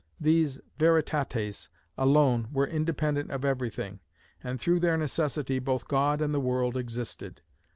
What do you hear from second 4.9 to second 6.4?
necessity both God and the